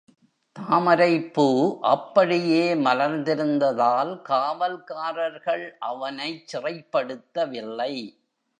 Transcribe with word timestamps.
தாமரைப்பூ 0.55 1.45
அப்படியே 1.81 2.73
மலர்ந்திருந்ததால் 2.75 4.13
காவல்காரர்கள் 4.29 5.65
அவனைச் 5.79 6.43
சிறைப்படுத்தவில்லை. 6.47 7.93